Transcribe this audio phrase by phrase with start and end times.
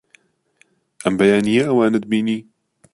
[1.03, 2.39] ئەم بەیانییە ئەوانت بینی؟